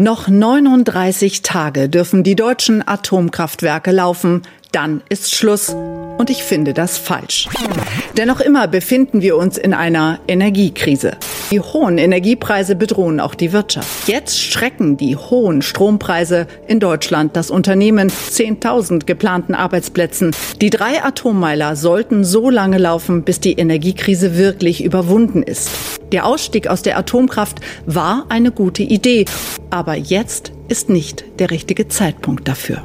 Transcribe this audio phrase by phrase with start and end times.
[0.00, 5.70] Noch 39 Tage dürfen die deutschen Atomkraftwerke laufen, dann ist Schluss.
[5.70, 7.48] Und ich finde das falsch.
[8.16, 11.12] Denn noch immer befinden wir uns in einer Energiekrise.
[11.50, 14.08] Die hohen Energiepreise bedrohen auch die Wirtschaft.
[14.08, 20.32] Jetzt schrecken die hohen Strompreise in Deutschland das Unternehmen 10.000 geplanten Arbeitsplätzen.
[20.60, 25.70] Die drei Atommeiler sollten so lange laufen, bis die Energiekrise wirklich überwunden ist.
[26.12, 29.24] Der Ausstieg aus der Atomkraft war eine gute Idee.
[29.70, 32.82] Aber jetzt ist nicht der richtige Zeitpunkt dafür.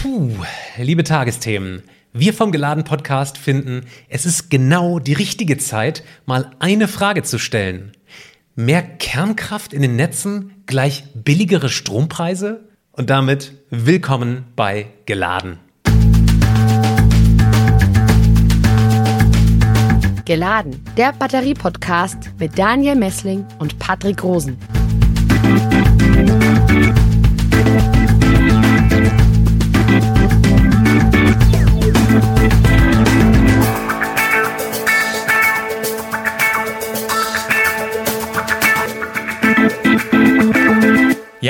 [0.00, 0.30] Puh,
[0.76, 1.82] liebe Tagesthemen.
[2.12, 7.40] Wir vom Geladen Podcast finden, es ist genau die richtige Zeit, mal eine Frage zu
[7.40, 7.90] stellen.
[8.54, 12.68] Mehr Kernkraft in den Netzen gleich billigere Strompreise?
[12.92, 15.58] Und damit willkommen bei Geladen.
[20.24, 24.58] Geladen, der Batterie-Podcast mit Daniel Messling und Patrick Rosen.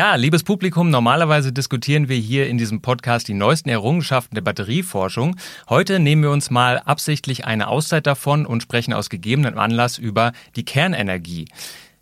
[0.08, 5.36] Ja, liebes Publikum, normalerweise diskutieren wir hier in diesem Podcast die neuesten Errungenschaften der Batterieforschung.
[5.68, 10.32] Heute nehmen wir uns mal absichtlich eine Auszeit davon und sprechen aus gegebenem Anlass über
[10.56, 11.44] die Kernenergie.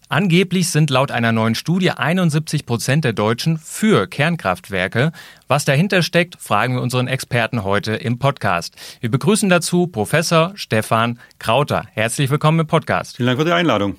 [0.09, 5.11] Angeblich sind laut einer neuen Studie 71 Prozent der Deutschen für Kernkraftwerke.
[5.49, 8.77] Was dahinter steckt, fragen wir unseren Experten heute im Podcast.
[9.01, 11.87] Wir begrüßen dazu Professor Stefan Krauter.
[11.91, 13.17] Herzlich willkommen im Podcast.
[13.17, 13.99] Vielen Dank für die Einladung.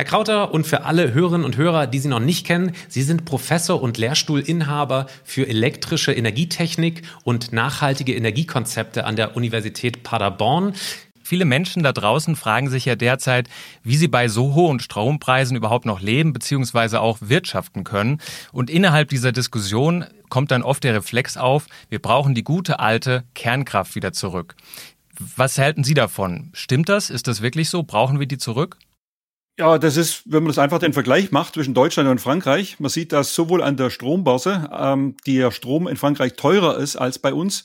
[0.00, 3.26] Herr Krauter und für alle Hörerinnen und Hörer, die Sie noch nicht kennen, Sie sind
[3.26, 10.72] Professor und Lehrstuhlinhaber für elektrische Energietechnik und nachhaltige Energiekonzepte an der Universität Paderborn.
[11.22, 13.50] Viele Menschen da draußen fragen sich ja derzeit,
[13.82, 16.96] wie sie bei so hohen Strompreisen überhaupt noch leben bzw.
[16.96, 18.22] auch wirtschaften können.
[18.52, 23.24] Und innerhalb dieser Diskussion kommt dann oft der Reflex auf, wir brauchen die gute alte
[23.34, 24.56] Kernkraft wieder zurück.
[25.36, 26.48] Was halten Sie davon?
[26.54, 27.10] Stimmt das?
[27.10, 27.82] Ist das wirklich so?
[27.82, 28.78] Brauchen wir die zurück?
[29.60, 32.88] Ja, das ist, wenn man das einfach den Vergleich macht zwischen Deutschland und Frankreich, man
[32.88, 37.34] sieht, dass sowohl an der Strombörse ähm, der Strom in Frankreich teurer ist als bei
[37.34, 37.64] uns.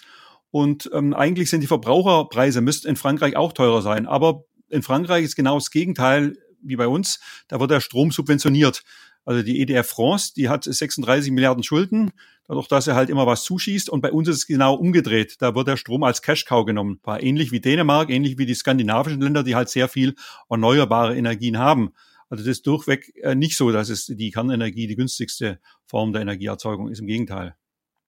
[0.51, 4.07] Und ähm, eigentlich sind die Verbraucherpreise müssten in Frankreich auch teurer sein.
[4.07, 7.21] Aber in Frankreich ist genau das Gegenteil wie bei uns.
[7.47, 8.83] Da wird der Strom subventioniert.
[9.25, 12.11] Also die EDF France, die hat 36 Milliarden Schulden,
[12.47, 13.89] dadurch, dass er halt immer was zuschießt.
[13.89, 15.37] Und bei uns ist es genau umgedreht.
[15.39, 16.99] Da wird der Strom als Cash-Cow genommen.
[17.03, 20.15] War ähnlich wie Dänemark, ähnlich wie die skandinavischen Länder, die halt sehr viel
[20.49, 21.91] erneuerbare Energien haben.
[22.29, 26.21] Also das ist durchweg äh, nicht so, dass es die Kernenergie die günstigste Form der
[26.21, 26.99] Energieerzeugung ist.
[26.99, 27.55] Im Gegenteil.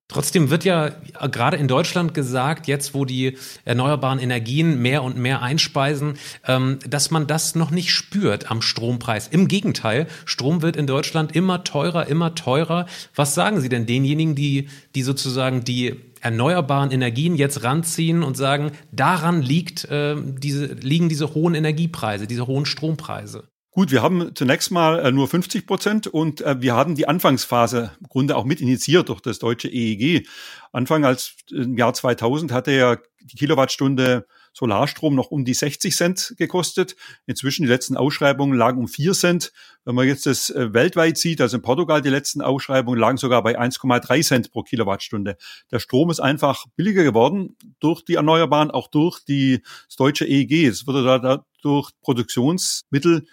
[0.09, 0.91] Trotzdem wird ja
[1.31, 6.13] gerade in Deutschland gesagt, jetzt wo die erneuerbaren Energien mehr und mehr einspeisen,
[6.45, 9.27] ähm, dass man das noch nicht spürt am Strompreis.
[9.27, 12.85] Im Gegenteil, Strom wird in Deutschland immer teurer, immer teurer.
[13.15, 18.71] Was sagen Sie denn denjenigen, die, die sozusagen die erneuerbaren Energien jetzt ranziehen und sagen,
[18.93, 23.43] daran liegt, äh, diese, liegen diese hohen Energiepreise, diese hohen Strompreise?
[23.77, 27.91] Gut, wir haben zunächst mal äh, nur 50 Prozent und äh, wir haben die Anfangsphase
[27.99, 30.27] im Grunde auch mit initiiert durch das deutsche EEG.
[30.71, 36.33] Anfang als im Jahr 2000 hatte ja die Kilowattstunde Solarstrom noch um die 60 Cent
[36.39, 36.95] gekostet.
[37.27, 39.51] Inzwischen die letzten Ausschreibungen lagen um 4 Cent.
[39.85, 43.43] Wenn man jetzt das äh, weltweit sieht, also in Portugal die letzten Ausschreibungen lagen sogar
[43.43, 45.37] bei 1,3 Cent pro Kilowattstunde.
[45.69, 50.65] Der Strom ist einfach billiger geworden durch die Erneuerbaren, auch durch die, das deutsche EEG.
[50.65, 53.27] Es wurde da, durch Produktionsmittel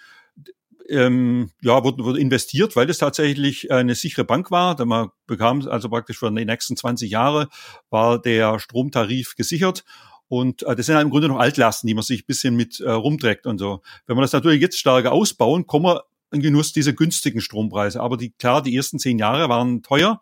[0.89, 4.75] ähm, ja, wurde, wurde investiert, weil es tatsächlich eine sichere Bank war.
[4.75, 7.47] Da man bekam also praktisch für die nächsten 20 Jahre
[7.89, 9.83] war der Stromtarif gesichert.
[10.27, 12.89] Und äh, das sind halt im Grunde noch Altlasten, die man sich bisschen mit äh,
[12.89, 13.81] rumträgt und so.
[14.07, 18.01] Wenn wir das natürlich jetzt stärker ausbauen, kommen wir in Genuss dieser günstigen Strompreise.
[18.01, 20.21] Aber die, klar, die ersten zehn Jahre waren teuer.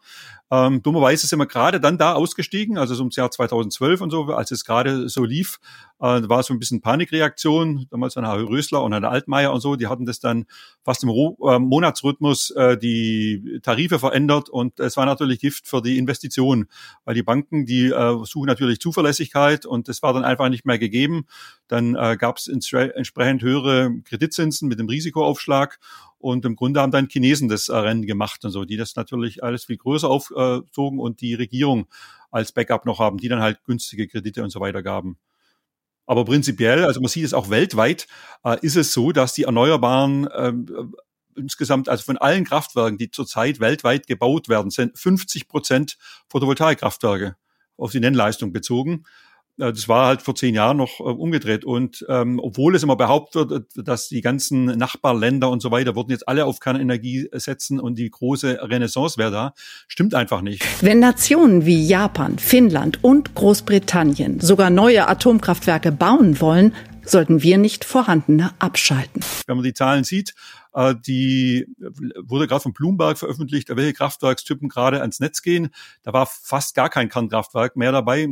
[0.54, 4.26] Ähm, dummerweise sind wir gerade dann da ausgestiegen, also so ums Jahr 2012 und so,
[4.26, 5.60] als es gerade so lief,
[6.00, 7.88] äh, war so ein bisschen Panikreaktion.
[7.90, 10.46] Damals waren Herr Rösler und Herr Altmaier und so, die hatten das dann
[10.84, 15.82] fast im Ro äh, Monatsrhythmus äh, die Tarife verändert und es war natürlich Gift für
[15.82, 16.68] die Investitionen,
[17.04, 20.78] weil die Banken, die äh, suchen natürlich Zuverlässigkeit und das war dann einfach nicht mehr
[20.78, 21.26] gegeben.
[21.68, 25.80] Dann äh, gab es entsprechend höhere Kreditzinsen mit dem Risikoaufschlag
[26.24, 29.44] und im Grunde haben dann Chinesen das äh, Rennen gemacht und so, die das natürlich
[29.44, 31.88] alles viel größer aufzogen und die Regierung
[32.32, 35.18] als Backup noch haben, die dann halt günstige Kredite und so weiter gaben.
[36.06, 38.08] Aber prinzipiell, also man sieht es auch weltweit,
[38.46, 43.12] äh, ist es so, dass die Erneuerbaren ähm, äh, insgesamt, also von allen Kraftwerken, die
[43.12, 45.98] zurzeit weltweit gebaut werden, sind 50 Prozent
[46.30, 47.36] Photovoltaikkraftwerke
[47.76, 49.04] auf die Nennleistung bezogen.
[49.60, 51.66] Äh, das war halt vor zehn Jahren noch äh, umgedreht.
[51.66, 56.12] Und ähm, obwohl es immer behauptet wird, dass die ganzen Nachbarländer und so weiter würden
[56.12, 59.54] jetzt alle auf Kernenergie setzen und die große Renaissance wäre da,
[59.88, 60.64] stimmt einfach nicht.
[60.82, 66.74] Wenn Nationen wie Japan, Finnland und Großbritannien sogar neue Atomkraftwerke bauen wollen,
[67.06, 69.22] sollten wir nicht vorhandene abschalten.
[69.46, 70.34] Wenn man die Zahlen sieht,
[70.74, 75.70] äh, die wurde gerade von Bloomberg veröffentlicht, welche Kraftwerkstypen gerade ans Netz gehen.
[76.04, 78.30] Da war fast gar kein Kernkraftwerk mehr dabei.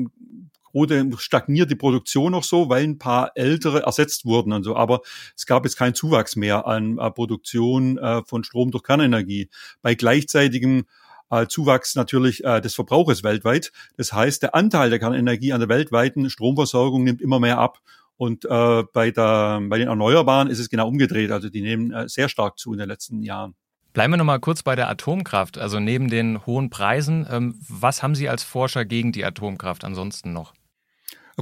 [0.73, 4.75] Rode stagniert die Produktion noch so, weil ein paar ältere ersetzt wurden und so.
[4.75, 5.01] Aber
[5.35, 9.49] es gab jetzt keinen Zuwachs mehr an äh, Produktion äh, von Strom durch Kernenergie.
[9.81, 10.85] Bei gleichzeitigem
[11.29, 13.71] äh, Zuwachs natürlich des Verbrauches weltweit.
[13.97, 17.79] Das heißt, der Anteil der Kernenergie an der weltweiten Stromversorgung nimmt immer mehr ab.
[18.17, 21.31] Und bei, der, bei den Erneuerbaren ist es genau umgedreht.
[21.31, 23.55] Also die nehmen sehr stark zu in den letzten Jahren.
[23.93, 25.57] Bleiben wir noch mal kurz bei der Atomkraft.
[25.57, 30.31] Also neben den hohen Preisen, ähm, was haben Sie als Forscher gegen die Atomkraft ansonsten
[30.31, 30.53] noch?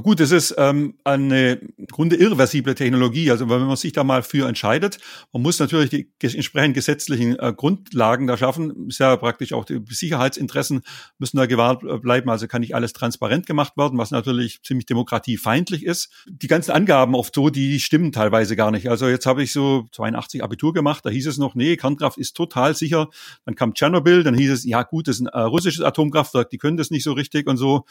[0.02, 1.60] Gut, es ist ähm, eine
[1.90, 3.30] Grunde irreversible Technologie.
[3.30, 4.98] Also wenn man sich da mal für entscheidet,
[5.32, 8.88] man muss natürlich die entsprechenden gesetzlichen äh, Grundlagen da schaffen.
[8.88, 10.82] Ist ja praktisch auch die Sicherheitsinteressen
[11.18, 12.30] müssen da gewahrt bleiben.
[12.30, 16.10] Also kann nicht alles transparent gemacht werden, was natürlich ziemlich demokratiefeindlich ist.
[16.26, 18.88] Die ganzen Angaben oft so, die stimmen teilweise gar nicht.
[18.88, 22.36] Also jetzt habe ich so 82 Abitur gemacht, da hieß es noch, nee, Kernkraft ist
[22.36, 23.08] total sicher.
[23.44, 26.58] Dann kam Tschernobyl, dann hieß es, ja gut, das ist ein äh, russisches Atomkraftwerk, die
[26.58, 27.84] können das nicht so richtig und so.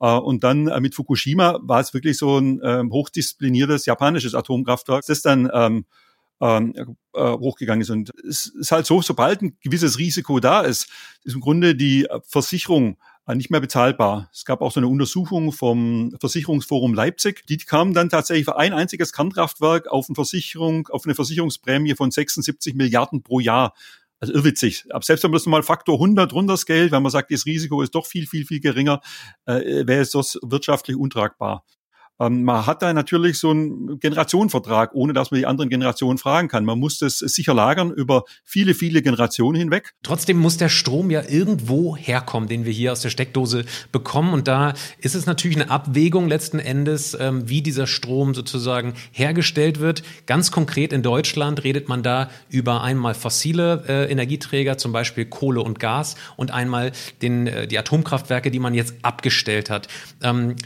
[0.00, 5.04] Äh, und dann äh, mit Fukushima war es wirklich so ein ähm, hochdiszipliniertes japanisches Atomkraftwerk,
[5.06, 5.84] das dann ähm,
[6.40, 7.90] ähm, äh, hochgegangen ist.
[7.90, 10.88] Und es ist halt so, sobald ein gewisses Risiko da ist,
[11.24, 12.98] ist im Grunde die Versicherung
[13.34, 14.30] nicht mehr bezahlbar.
[14.32, 17.44] Es gab auch so eine Untersuchung vom Versicherungsforum Leipzig.
[17.48, 22.12] Die kam dann tatsächlich für ein einziges Kernkraftwerk auf eine Versicherung, auf eine Versicherungsprämie von
[22.12, 23.74] 76 Milliarden pro Jahr.
[24.18, 24.86] Also irrwitzig.
[24.90, 27.94] Aber selbst wenn man das mal Faktor 100 runterscale, wenn man sagt, das Risiko ist
[27.94, 29.00] doch viel, viel, viel geringer,
[29.44, 31.64] äh, wäre es das wirtschaftlich untragbar.
[32.20, 36.48] Ähm, man hat da natürlich so einen Generationenvertrag, ohne dass man die anderen Generationen fragen
[36.48, 36.64] kann.
[36.64, 39.92] Man muss das sicher lagern über viele, viele Generationen hinweg.
[40.02, 44.32] Trotzdem muss der Strom ja irgendwo herkommen, den wir hier aus der Steckdose bekommen.
[44.32, 49.80] Und da ist es natürlich eine Abwägung letzten Endes, ähm, wie dieser Strom sozusagen hergestellt
[49.80, 50.02] wird.
[50.26, 55.60] Ganz konkret in Deutschland redet man da über einmal fossile äh, Energieträger, zum Beispiel Kohle
[55.60, 56.92] und Gas, und einmal
[57.22, 59.88] den, äh, die Atomkraftwerke, die man jetzt abgestellt hat.
[60.22, 60.56] Ähm,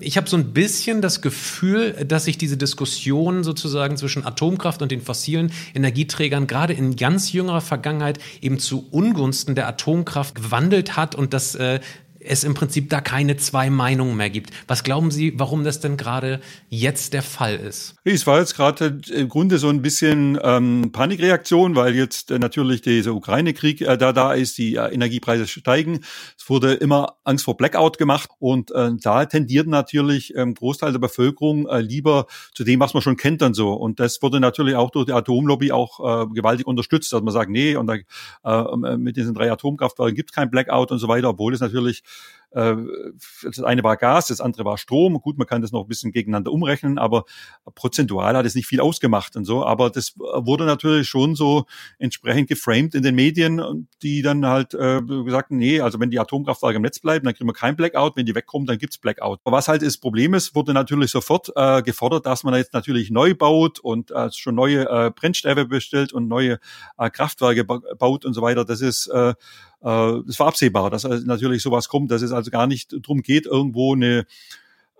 [0.00, 4.90] ich habe so ein bisschen das Gefühl, dass sich diese Diskussion sozusagen zwischen Atomkraft und
[4.90, 11.14] den fossilen Energieträgern gerade in ganz jüngerer Vergangenheit eben zu Ungunsten der Atomkraft gewandelt hat
[11.14, 11.80] und dass äh,
[12.24, 14.50] es im Prinzip da keine zwei Meinungen mehr gibt.
[14.66, 17.96] Was glauben Sie, warum das denn gerade jetzt der Fall ist?
[18.04, 22.82] Es war jetzt gerade im Grunde so ein bisschen ähm, Panikreaktion, weil jetzt äh, natürlich
[22.82, 26.00] dieser Ukraine-Krieg äh, da da ist, die äh, Energiepreise steigen.
[26.38, 30.98] Es wurde immer Angst vor Blackout gemacht und äh, da tendiert natürlich ähm, Großteil der
[30.98, 33.72] Bevölkerung äh, lieber zu dem, was man schon kennt und so.
[33.72, 37.50] Und das wurde natürlich auch durch die Atomlobby auch äh, gewaltig unterstützt, dass man sagt,
[37.50, 37.94] nee, und da,
[38.96, 42.02] mit diesen drei Atomkraftwerken gibt es kein Blackout und so weiter, obwohl es natürlich
[42.54, 45.20] das eine war Gas, das andere war Strom.
[45.20, 47.24] Gut, man kann das noch ein bisschen gegeneinander umrechnen, aber
[47.74, 49.66] prozentual hat es nicht viel ausgemacht und so.
[49.66, 51.64] Aber das wurde natürlich schon so
[51.98, 56.76] entsprechend geframed in den Medien, die dann halt äh, gesagt nee, also wenn die Atomkraftwerke
[56.76, 58.14] im Netz bleiben, dann kriegen wir kein Blackout.
[58.14, 59.40] Wenn die wegkommen, dann gibt's Blackout.
[59.44, 63.10] Aber was halt das Problem ist, wurde natürlich sofort äh, gefordert, dass man jetzt natürlich
[63.10, 66.60] neu baut und äh, schon neue äh, Brennstäbe bestellt und neue
[66.98, 68.64] äh, Kraftwerke baut und so weiter.
[68.64, 69.34] Das ist äh, äh,
[69.84, 73.94] es war absehbar, dass natürlich sowas kommt, dass es also gar nicht darum geht, irgendwo
[73.94, 74.24] eine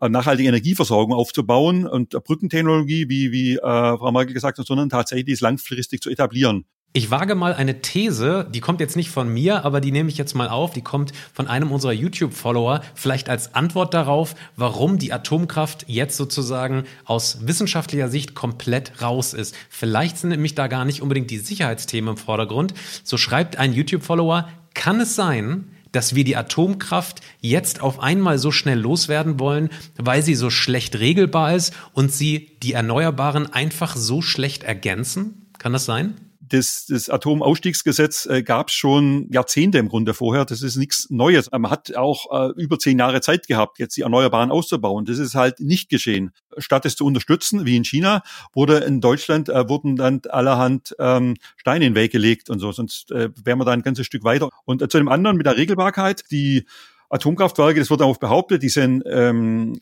[0.00, 5.40] nachhaltige Energieversorgung aufzubauen und Brückentechnologie, wie, wie äh, Frau Merkel gesagt hat, sondern tatsächlich es
[5.40, 6.64] langfristig zu etablieren.
[6.96, 10.16] Ich wage mal eine These, die kommt jetzt nicht von mir, aber die nehme ich
[10.16, 15.12] jetzt mal auf, die kommt von einem unserer YouTube-Follower, vielleicht als Antwort darauf, warum die
[15.12, 19.56] Atomkraft jetzt sozusagen aus wissenschaftlicher Sicht komplett raus ist.
[19.70, 22.74] Vielleicht sind nämlich da gar nicht unbedingt die Sicherheitsthemen im Vordergrund.
[23.02, 28.50] So schreibt ein YouTube-Follower, kann es sein, dass wir die Atomkraft jetzt auf einmal so
[28.50, 34.20] schnell loswerden wollen, weil sie so schlecht regelbar ist und sie die Erneuerbaren einfach so
[34.20, 35.46] schlecht ergänzen?
[35.58, 36.14] Kann das sein?
[36.48, 40.44] Das, das Atomausstiegsgesetz äh, gab es schon Jahrzehnte im Grunde vorher.
[40.44, 41.50] Das ist nichts Neues.
[41.50, 45.04] Man hat auch äh, über zehn Jahre Zeit gehabt, jetzt die Erneuerbaren auszubauen.
[45.04, 46.32] Das ist halt nicht geschehen.
[46.58, 48.22] Statt es zu unterstützen, wie in China,
[48.52, 52.72] wurde in Deutschland äh, wurden dann allerhand ähm, Steine in den Weg gelegt und so.
[52.72, 54.50] Sonst äh, wären wir da ein ganzes Stück weiter.
[54.64, 56.66] Und äh, zu dem anderen mit der Regelbarkeit, die
[57.10, 59.80] Atomkraftwerke, das wird auch behauptet, die sind ähm,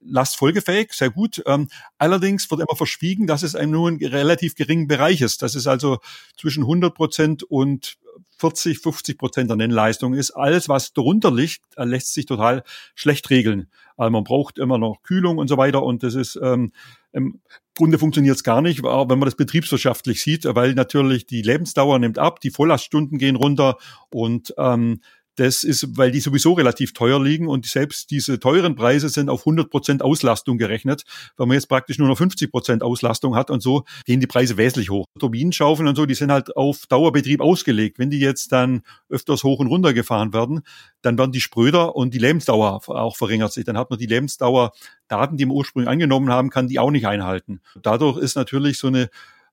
[0.00, 1.42] lastfolgefähig, sehr gut.
[1.46, 5.42] Ähm, allerdings wird immer verschwiegen, dass es ein nur ein relativ geringen Bereich ist.
[5.42, 5.98] Das ist also
[6.36, 7.98] zwischen 100 Prozent und
[8.38, 10.30] 40, 50 Prozent der Nennleistung ist.
[10.30, 12.62] Alles, was darunter liegt, äh, lässt sich total
[12.94, 13.68] schlecht regeln.
[13.96, 16.72] Also man braucht immer noch Kühlung und so weiter und das ist ähm,
[17.12, 17.40] im
[17.76, 22.18] Grunde funktioniert es gar nicht, wenn man das betriebswirtschaftlich sieht, weil natürlich die Lebensdauer nimmt
[22.18, 23.76] ab, die Volllaststunden gehen runter
[24.10, 25.00] und ähm,
[25.40, 29.40] das ist, weil die sowieso relativ teuer liegen und selbst diese teuren Preise sind auf
[29.40, 31.04] 100 Prozent Auslastung gerechnet,
[31.38, 34.58] weil man jetzt praktisch nur noch 50 Prozent Auslastung hat und so gehen die Preise
[34.58, 35.06] wesentlich hoch.
[35.18, 37.98] Turbinenschaufeln und so, die sind halt auf Dauerbetrieb ausgelegt.
[37.98, 40.60] Wenn die jetzt dann öfters hoch und runter gefahren werden,
[41.00, 43.64] dann werden die spröder und die Lebensdauer auch verringert sich.
[43.64, 44.72] Dann hat man die Lebensdauer
[45.08, 47.62] Daten, die man ursprünglich angenommen haben, kann die auch nicht einhalten.
[47.82, 49.08] Dadurch ist natürlich so eine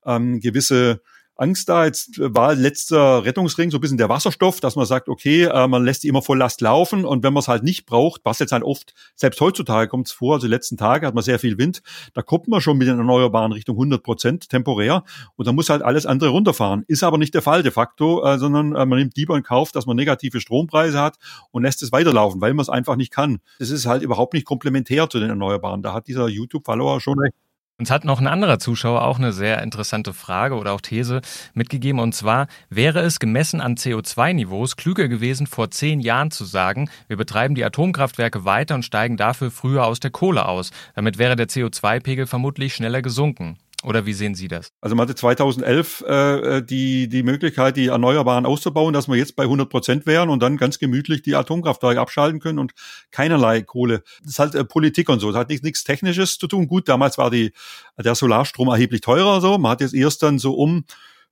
[0.06, 1.02] ähm, gewisse
[1.38, 1.86] Angst da.
[1.86, 5.84] Jetzt war letzter Rettungsring so ein bisschen der Wasserstoff, dass man sagt, okay, äh, man
[5.84, 8.52] lässt die immer voll Last laufen und wenn man es halt nicht braucht, was jetzt
[8.52, 11.58] halt oft, selbst heutzutage kommt es vor, also die letzten Tage hat man sehr viel
[11.58, 11.82] Wind,
[12.14, 15.04] da kommt man schon mit den Erneuerbaren Richtung 100 Prozent temporär
[15.36, 16.84] und dann muss halt alles andere runterfahren.
[16.88, 19.72] Ist aber nicht der Fall de facto, äh, sondern äh, man nimmt lieber in Kauf,
[19.72, 21.18] dass man negative Strompreise hat
[21.52, 23.40] und lässt es weiterlaufen, weil man es einfach nicht kann.
[23.60, 25.82] Das ist halt überhaupt nicht komplementär zu den Erneuerbaren.
[25.82, 27.36] Da hat dieser YouTube-Follower schon recht.
[27.80, 31.22] Uns hat noch ein anderer Zuschauer auch eine sehr interessante Frage oder auch These
[31.54, 32.00] mitgegeben.
[32.00, 37.18] Und zwar, wäre es gemessen an CO2-Niveaus klüger gewesen, vor zehn Jahren zu sagen, wir
[37.18, 40.72] betreiben die Atomkraftwerke weiter und steigen dafür früher aus der Kohle aus.
[40.96, 43.60] Damit wäre der CO2-Pegel vermutlich schneller gesunken.
[43.88, 44.74] Oder wie sehen Sie das?
[44.82, 49.44] Also man hatte 2011 äh, die, die Möglichkeit, die Erneuerbaren auszubauen, dass wir jetzt bei
[49.44, 52.74] 100 Prozent wären und dann ganz gemütlich die Atomkraftwerke abschalten können und
[53.12, 54.04] keinerlei Kohle.
[54.24, 55.32] Das ist halt äh, Politik und so.
[55.32, 56.68] Das hat nichts, nichts Technisches zu tun.
[56.68, 57.54] Gut, damals war die,
[57.98, 59.58] der Solarstrom erheblich teurer so.
[59.58, 60.84] Man hat jetzt erst dann so um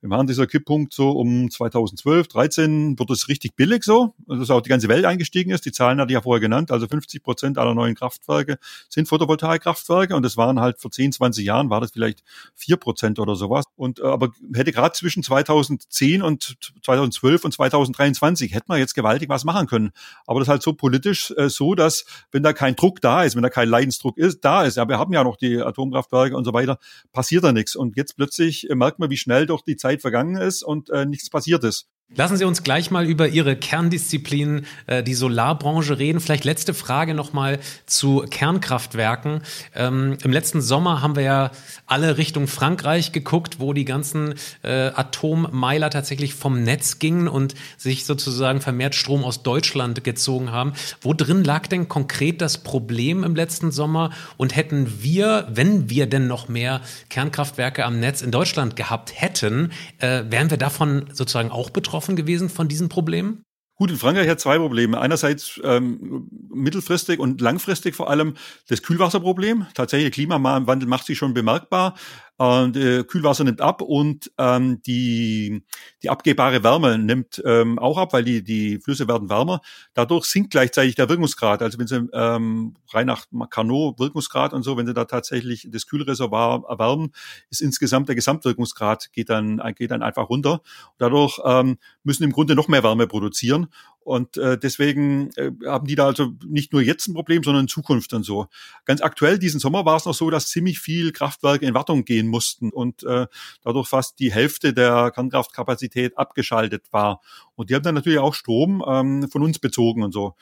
[0.06, 4.62] wir machen dieser Kipppunkt so um 2012, 13 wird es richtig billig so, dass auch
[4.62, 5.66] die ganze Welt eingestiegen ist.
[5.66, 6.70] Die Zahlen hatte ich ja vorher genannt.
[6.70, 11.44] Also 50 Prozent aller neuen Kraftwerke sind Photovoltaikkraftwerke und das waren halt vor 10, 20
[11.44, 13.66] Jahren war das vielleicht vier Prozent oder sowas.
[13.76, 19.28] Und äh, aber hätte gerade zwischen 2010 und 2012 und 2023 hätte man jetzt gewaltig
[19.30, 19.90] was machen können.
[20.28, 23.36] Aber das ist halt so politisch äh, so, dass wenn da kein Druck da ist,
[23.36, 26.46] wenn da kein Leidensdruck ist, da ist, ja, wir haben ja noch die Atomkraftwerke und
[26.46, 26.78] so weiter,
[27.12, 27.76] passiert da nichts.
[27.76, 30.90] Und jetzt plötzlich äh, merkt man, wie schnell durch die Zeit Zeit vergangen ist und
[30.90, 31.88] äh, nichts passiert ist.
[32.14, 36.20] Lassen Sie uns gleich mal über Ihre Kerndisziplin, äh, die Solarbranche, reden.
[36.20, 37.58] Vielleicht letzte Frage nochmal
[37.88, 39.42] zu Kernkraftwerken.
[39.74, 41.52] Ähm, Im letzten Sommer haben wir ja
[41.88, 48.06] alle Richtung Frankreich geguckt, wo die ganzen äh, Atommeiler tatsächlich vom Netz gingen und sich
[48.06, 50.74] sozusagen vermehrt Strom aus Deutschland gezogen haben.
[51.02, 54.12] Wo drin lag denn konkret das Problem im letzten Sommer?
[54.38, 59.72] Und hätten wir, wenn wir denn noch mehr Kernkraftwerke am Netz in Deutschland gehabt hätten,
[59.98, 61.95] äh, wären wir davon sozusagen auch betroffen?
[61.96, 63.46] Betroffen gewesen von diesen Problemen?
[63.78, 65.00] Gut, in Frankreich hat zwei Probleme.
[65.00, 68.36] Einerseits ähm, mittelfristig und langfristig vor allem
[68.68, 69.66] das Kühlwasserproblem.
[69.74, 71.96] Tatsächlich, der Klimawandel macht sich schon bemerkbar.
[72.38, 75.64] Und, äh, Kühlwasser nimmt ab und ähm, die,
[76.04, 79.62] die abgehbare Wärme nimmt ähm, auch ab, weil die, die Flüsse werden wärmer.
[79.94, 81.62] Dadurch sinkt gleichzeitig der Wirkungsgrad.
[81.62, 85.88] Also wenn Sie ähm, rein nach Carnot Wirkungsgrad und so, wenn Sie da tatsächlich das
[85.88, 87.14] Kühlreservoir erwärmen,
[87.50, 90.62] ist insgesamt der Gesamtwirkungsgrad geht dann, geht dann einfach runter.
[90.98, 93.68] dadurch ähm, müssen im Grunde noch mehr Wärme produzieren.
[94.06, 97.68] Und äh, deswegen äh, haben die da also nicht nur jetzt ein Problem, sondern in
[97.68, 98.46] Zukunft dann so.
[98.86, 102.28] Ganz aktuell diesen Sommer war es noch so, dass ziemlich viel Kraftwerke in Wartung gehen
[102.28, 103.26] mussten und äh,
[103.64, 107.20] dadurch fast die Hälfte der Kernkraftkapazität abgeschaltet war.
[107.56, 110.36] Und die haben dann natürlich auch Strom ähm, von uns bezogen und so.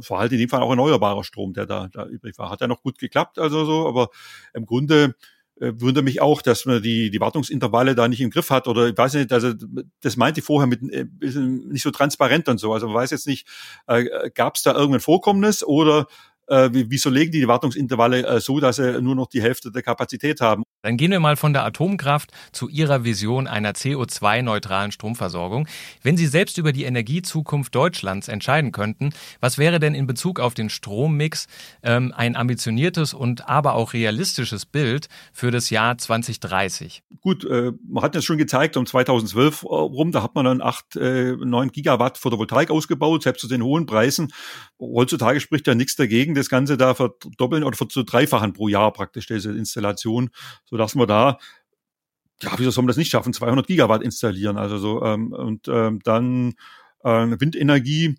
[0.00, 2.50] Vor allem in dem Fall auch erneuerbarer Strom, der da, da übrig war.
[2.50, 4.10] Hat ja noch gut geklappt, also so, aber
[4.54, 5.16] im Grunde
[5.60, 8.96] wundert mich auch, dass man die, die Wartungsintervalle da nicht im Griff hat oder ich
[8.96, 9.52] weiß nicht, also
[10.00, 12.72] das meinte ich vorher mit äh, nicht so transparent und so.
[12.72, 13.46] Also man weiß jetzt nicht,
[13.86, 16.06] äh, gab es da irgendein Vorkommnis oder
[16.48, 19.82] äh, wieso legen die die Wartungsintervalle äh, so, dass sie nur noch die Hälfte der
[19.82, 20.64] Kapazität haben?
[20.82, 25.66] Dann gehen wir mal von der Atomkraft zu Ihrer Vision einer CO2-neutralen Stromversorgung.
[26.02, 30.54] Wenn Sie selbst über die Energiezukunft Deutschlands entscheiden könnten, was wäre denn in Bezug auf
[30.54, 31.48] den Strommix
[31.82, 37.02] ähm, ein ambitioniertes und aber auch realistisches Bild für das Jahr 2030?
[37.20, 40.96] Gut, äh, man hat das schon gezeigt, um 2012 rum, da hat man dann 8,
[40.96, 44.32] äh, 9 Gigawatt Photovoltaik ausgebaut, selbst zu den hohen Preisen.
[44.80, 49.52] Heutzutage spricht ja nichts dagegen, das Ganze da verdoppeln oder verdreifachen pro Jahr praktisch, diese
[49.52, 50.30] Installation.
[50.64, 51.38] So dass wir da
[52.42, 53.32] ja, wieso soll man das nicht schaffen?
[53.32, 56.54] 200 Gigawatt installieren, also so ähm, und ähm, dann
[57.02, 58.16] äh, Windenergie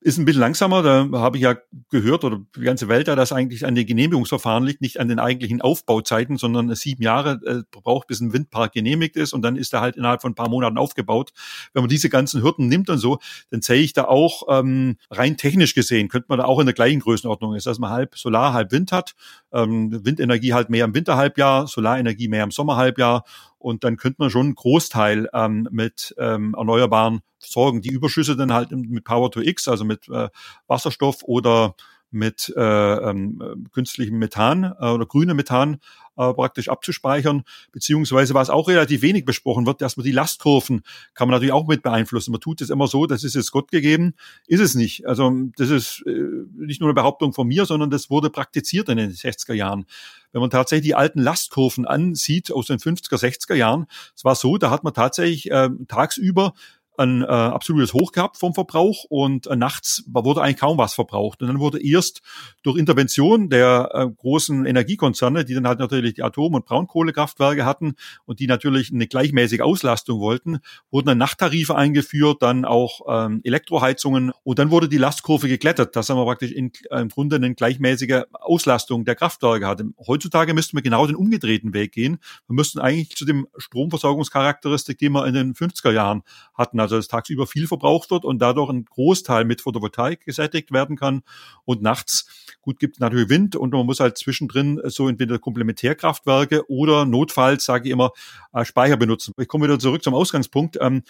[0.00, 0.82] ist ein bisschen langsamer.
[0.82, 1.56] Da habe ich ja
[1.90, 5.18] gehört, oder die ganze Welt da, dass eigentlich an den Genehmigungsverfahren liegt, nicht an den
[5.18, 9.74] eigentlichen Aufbauzeiten, sondern sieben Jahre äh, braucht, bis ein Windpark genehmigt ist und dann ist
[9.74, 11.32] er halt innerhalb von ein paar Monaten aufgebaut.
[11.74, 13.18] Wenn man diese ganzen Hürden nimmt und so,
[13.50, 16.74] dann sehe ich da auch ähm, rein technisch gesehen, könnte man da auch in der
[16.74, 19.14] gleichen Größenordnung ist, dass man halb Solar, halb Wind hat.
[19.52, 23.24] Ähm, Windenergie halt mehr im Winterhalbjahr, Solarenergie mehr im Sommerhalbjahr
[23.60, 27.82] Und dann könnte man schon einen Großteil ähm, mit ähm, Erneuerbaren versorgen.
[27.82, 30.28] Die Überschüsse dann halt mit Power to X, also mit äh,
[30.66, 31.74] Wasserstoff oder
[32.10, 35.80] mit äh, ähm, künstlichem Methan äh, oder grünem Methan
[36.16, 40.82] äh, praktisch abzuspeichern, beziehungsweise was auch relativ wenig besprochen wird, dass man die Lastkurven
[41.14, 42.32] kann man natürlich auch mit beeinflussen.
[42.32, 44.14] Man tut es immer so, das ist jetzt Gott gegeben,
[44.46, 45.06] ist es nicht.
[45.06, 46.10] Also das ist äh,
[46.56, 49.86] nicht nur eine Behauptung von mir, sondern das wurde praktiziert in den 60er Jahren.
[50.32, 54.58] Wenn man tatsächlich die alten Lastkurven ansieht aus den 50er, 60er Jahren, es war so,
[54.58, 56.52] da hat man tatsächlich äh, tagsüber
[56.96, 61.40] ein äh, absolutes Hoch gehabt vom Verbrauch und äh, nachts wurde eigentlich kaum was verbraucht.
[61.42, 62.20] Und dann wurde erst
[62.62, 67.94] durch Intervention der äh, großen Energiekonzerne, die dann halt natürlich die Atom- und Braunkohlekraftwerke hatten
[68.26, 70.58] und die natürlich eine gleichmäßige Auslastung wollten,
[70.90, 76.08] wurden dann Nachttarife eingeführt, dann auch ähm, Elektroheizungen und dann wurde die Lastkurve geglättet, dass
[76.08, 79.86] man praktisch in, äh, im Grunde eine gleichmäßige Auslastung der Kraftwerke hatte.
[80.06, 82.18] Heutzutage müssten wir genau den umgedrehten Weg gehen.
[82.46, 86.22] Wir müssten eigentlich zu dem Stromversorgungscharakteristik, die wir in den 50er Jahren
[86.54, 90.96] hatten, also dass tagsüber viel verbraucht wird und dadurch ein Großteil mit Photovoltaik gesättigt werden
[90.96, 91.22] kann.
[91.64, 92.26] Und nachts,
[92.62, 97.64] gut, gibt es natürlich Wind und man muss halt zwischendrin so entweder Komplementärkraftwerke oder notfalls,
[97.64, 98.12] sage ich immer,
[98.52, 99.34] äh, Speicher benutzen.
[99.38, 100.78] Ich komme wieder zurück zum Ausgangspunkt.
[100.80, 101.02] Ähm,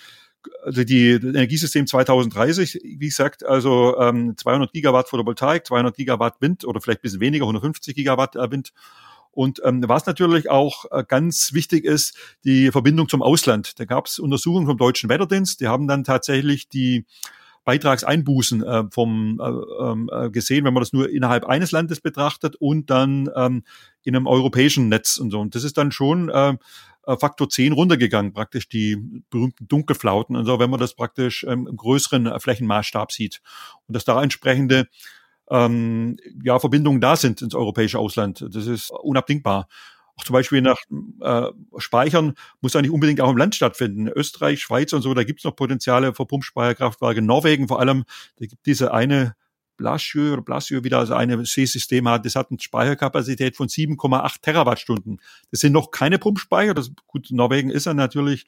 [0.64, 6.80] also die Energiesystem 2030, wie gesagt, also ähm, 200 Gigawatt Photovoltaik, 200 Gigawatt Wind oder
[6.80, 8.72] vielleicht ein bisschen weniger, 150 Gigawatt äh, Wind
[9.32, 13.78] und ähm, was natürlich auch äh, ganz wichtig ist, die Verbindung zum Ausland.
[13.78, 17.04] Da gab es Untersuchungen vom Deutschen Wetterdienst, die haben dann tatsächlich die
[17.64, 22.56] Beitragseinbußen äh, vom äh, ähm, äh, gesehen, wenn man das nur innerhalb eines Landes betrachtet
[22.56, 23.64] und dann ähm,
[24.02, 25.40] in einem europäischen Netz und so.
[25.40, 26.56] Und das ist dann schon äh,
[27.06, 28.96] äh Faktor 10 runtergegangen, praktisch die
[29.28, 33.42] berühmten Dunkelflauten und so, wenn man das praktisch ähm, im größeren Flächenmaßstab sieht.
[33.86, 34.88] Und das da entsprechende
[35.50, 38.46] ähm, ja, Verbindungen da sind ins europäische Ausland.
[38.50, 39.68] Das ist unabdingbar.
[40.16, 40.78] Auch zum Beispiel nach
[41.20, 44.08] äh, Speichern muss nicht unbedingt auch im Land stattfinden.
[44.08, 47.22] Österreich, Schweiz und so, da gibt's noch Potenziale für Pumpspeicherkraftwerke.
[47.22, 48.04] Norwegen vor allem,
[48.36, 49.34] da gibt diese eine
[49.80, 55.20] Blasio oder Blasio wieder also eine Seesystem hat, das hat eine Speicherkapazität von 7,8 Terawattstunden.
[55.50, 56.74] Das sind noch keine Pumpspeicher.
[56.74, 58.46] Das, gut, Norwegen ist ja natürlich,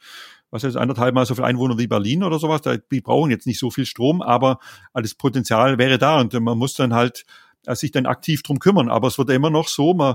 [0.53, 2.61] was jetzt anderthalb Mal so viel Einwohner wie Berlin oder sowas.
[2.93, 4.61] Die brauchen jetzt nicht so viel Strom, aber
[4.95, 7.25] das Potenzial wäre da und man muss dann halt
[7.67, 8.89] äh, sich dann aktiv drum kümmern.
[8.89, 10.15] Aber es wird immer noch so, man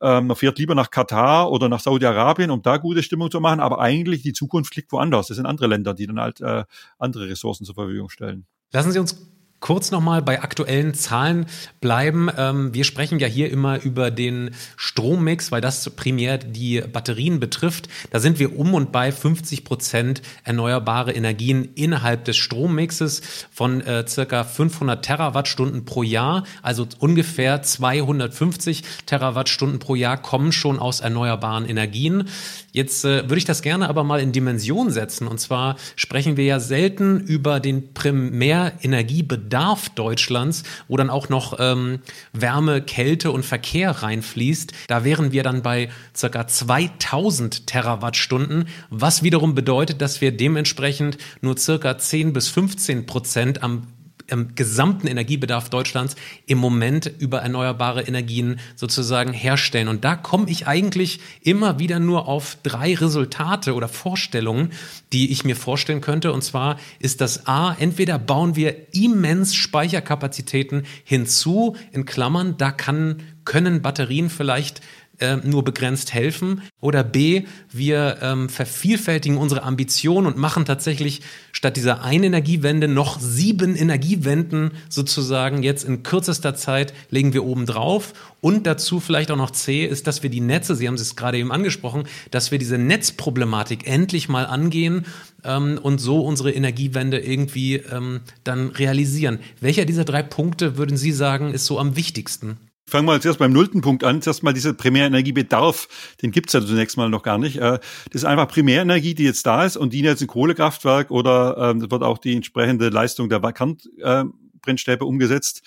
[0.00, 3.58] ähm, man fährt lieber nach Katar oder nach Saudi-Arabien, um da gute Stimmung zu machen,
[3.58, 5.26] aber eigentlich die Zukunft liegt woanders.
[5.26, 6.64] Das sind andere Länder, die dann halt äh,
[6.98, 8.46] andere Ressourcen zur Verfügung stellen.
[8.70, 9.16] Lassen Sie uns
[9.60, 11.46] kurz nochmal bei aktuellen Zahlen
[11.80, 12.30] bleiben.
[12.36, 17.88] Ähm, wir sprechen ja hier immer über den Strommix, weil das primär die Batterien betrifft.
[18.10, 24.06] Da sind wir um und bei 50 Prozent erneuerbare Energien innerhalb des Strommixes von äh,
[24.06, 26.44] circa 500 Terawattstunden pro Jahr.
[26.62, 32.28] Also ungefähr 250 Terawattstunden pro Jahr kommen schon aus erneuerbaren Energien.
[32.72, 35.26] Jetzt äh, würde ich das gerne aber mal in Dimension setzen.
[35.26, 42.00] Und zwar sprechen wir ja selten über den Primärenergiebedarf Deutschlands, wo dann auch noch ähm,
[42.32, 44.72] Wärme, Kälte und Verkehr reinfließt.
[44.88, 51.56] Da wären wir dann bei circa 2000 Terawattstunden, was wiederum bedeutet, dass wir dementsprechend nur
[51.56, 53.88] circa 10 bis 15 Prozent am
[54.28, 59.88] ähm, gesamten Energiebedarf Deutschlands im Moment über erneuerbare Energien sozusagen herstellen.
[59.88, 64.72] Und da komme ich eigentlich immer wieder nur auf drei Resultate oder Vorstellungen,
[65.12, 66.32] die ich mir vorstellen könnte.
[66.32, 73.22] Und zwar ist das A, entweder bauen wir immens Speicherkapazitäten hinzu, in Klammern, da kann,
[73.44, 74.80] können Batterien vielleicht
[75.20, 76.62] äh, nur begrenzt helfen.
[76.80, 83.18] Oder B, wir ähm, vervielfältigen unsere Ambitionen und machen tatsächlich statt dieser einen Energiewende noch
[83.20, 88.14] sieben Energiewenden sozusagen jetzt in kürzester Zeit legen wir oben drauf.
[88.40, 91.38] Und dazu vielleicht auch noch C ist, dass wir die Netze, Sie haben es gerade
[91.38, 95.06] eben angesprochen, dass wir diese Netzproblematik endlich mal angehen
[95.44, 99.40] ähm, und so unsere Energiewende irgendwie ähm, dann realisieren.
[99.60, 102.58] Welcher dieser drei Punkte würden Sie sagen, ist so am wichtigsten?
[102.88, 104.22] Fangen wir jetzt erst beim nullten Punkt an.
[104.22, 105.88] Zuerst mal dieser Primärenergiebedarf,
[106.22, 107.56] den gibt's ja zunächst mal noch gar nicht.
[107.56, 111.56] Äh, das ist einfach Primärenergie, die jetzt da ist und die jetzt ein Kohlekraftwerk oder
[111.58, 115.62] ähm, wird auch die entsprechende Leistung der Kernbrennstäbe umgesetzt.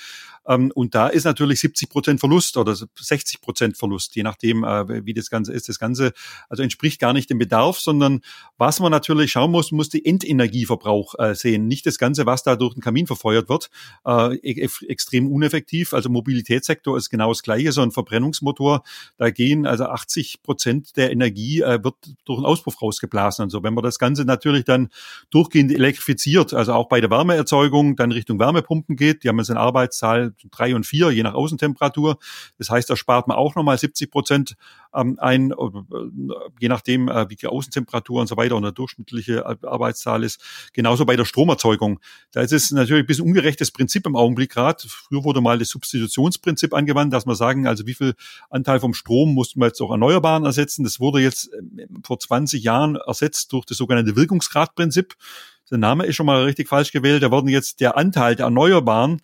[0.47, 5.05] Ähm, und da ist natürlich 70 Prozent Verlust oder 60 Prozent Verlust, je nachdem, äh,
[5.05, 5.69] wie das Ganze ist.
[5.69, 6.13] Das Ganze
[6.49, 8.21] also entspricht gar nicht dem Bedarf, sondern
[8.57, 11.67] was man natürlich schauen muss, muss die Endenergieverbrauch äh, sehen.
[11.67, 13.69] Nicht das Ganze, was da durch den Kamin verfeuert wird,
[14.05, 15.93] äh, e extrem uneffektiv.
[15.93, 18.83] Also Mobilitätssektor ist genau das Gleiche, so ein Verbrennungsmotor,
[19.17, 23.43] da gehen also 80 Prozent der Energie wird durch den Auspuff rausgeblasen.
[23.43, 24.89] Also wenn man das Ganze natürlich dann
[25.29, 29.59] durchgehend elektrifiziert, also auch bei der Wärmeerzeugung dann Richtung Wärmepumpen geht, die haben jetzt eine
[29.59, 32.17] Arbeitszahl drei und vier, je nach Außentemperatur.
[32.57, 34.55] Das heißt, da spart man auch nochmal 70 Prozent
[34.93, 35.53] ähm, ein,
[36.59, 40.41] je nachdem, äh, wie die Außentemperatur und so weiter und der durchschnittliche Arbeitszahl ist.
[40.73, 41.99] Genauso bei der Stromerzeugung.
[42.31, 44.83] Da ist es natürlich ein bisschen ungerechtes Prinzip im Augenblick gerade.
[44.87, 48.15] Früher wurde mal das Substitutionsprinzip angewandt, dass man sagen, also wie viel
[48.49, 50.83] Anteil vom Strom mussten wir jetzt auch Erneuerbaren ersetzen.
[50.83, 55.15] Das wurde jetzt ähm, vor 20 Jahren ersetzt durch das sogenannte Wirkungsgradprinzip.
[55.71, 57.23] Der Name ist schon mal richtig falsch gewählt.
[57.23, 59.21] Da werden jetzt der Anteil der Erneuerbaren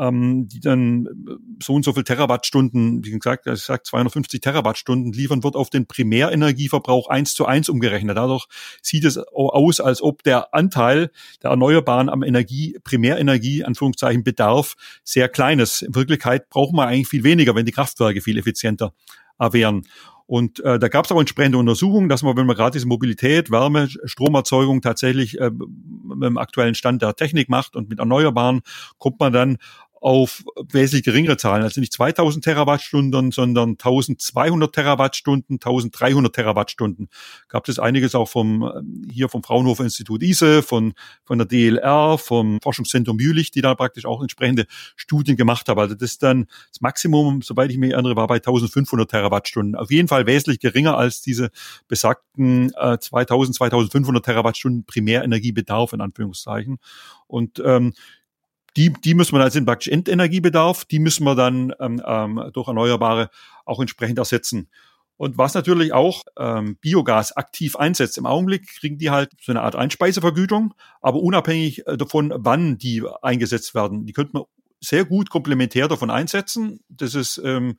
[0.00, 5.12] ähm, die dann äh, so und so viel Terawattstunden, wie gesagt, ich sag 250 Terawattstunden
[5.12, 8.16] liefern wird auf den Primärenergieverbrauch eins zu eins umgerechnet.
[8.16, 8.46] Dadurch
[8.82, 11.10] sieht es aus, als ob der Anteil
[11.42, 15.82] der Erneuerbaren am Energie, Primärenergie, Anführungszeichen, Bedarf sehr klein ist.
[15.82, 18.94] In Wirklichkeit brauchen wir eigentlich viel weniger, wenn die Kraftwerke viel effizienter
[19.38, 19.84] wären.
[20.30, 23.50] Und äh, da gab es auch entsprechende Untersuchungen, dass man, wenn man gerade diese Mobilität,
[23.50, 28.60] Wärme, Stromerzeugung tatsächlich äh, mit dem aktuellen Stand der Technik macht und mit Erneuerbaren,
[28.98, 29.58] kommt man dann
[30.00, 37.08] auf wesentlich geringere Zahlen, also nicht 2000 Terawattstunden, sondern 1200 Terawattstunden, 1300 Terawattstunden.
[37.48, 42.16] Gab es einiges auch vom, äh, hier vom Fraunhofer Institut ISE, von, von der DLR,
[42.16, 44.64] vom Forschungszentrum Jülich, die da praktisch auch entsprechende
[44.96, 45.78] Studien gemacht haben.
[45.78, 49.76] Also das ist dann das Maximum, soweit ich mich erinnere, war bei 1500 Terawattstunden.
[49.76, 51.50] Auf jeden Fall wesentlich geringer als diese
[51.88, 56.78] besagten äh, 2000, 2500 Terawattstunden Primärenergiebedarf in Anführungszeichen.
[57.26, 57.92] Und ähm,
[58.76, 62.68] die, die müssen wir, dann sind praktisch Endenergiebedarf, die müssen wir dann ähm, ähm, durch
[62.68, 63.30] Erneuerbare
[63.64, 64.68] auch entsprechend ersetzen.
[65.16, 68.16] Und was natürlich auch ähm, Biogas aktiv einsetzt.
[68.16, 73.02] Im Augenblick kriegen die halt so eine Art Einspeisevergütung, aber unabhängig äh, davon, wann die
[73.20, 74.06] eingesetzt werden.
[74.06, 74.44] Die könnte man
[74.80, 76.80] sehr gut komplementär davon einsetzen.
[76.88, 77.76] Das ist, ähm,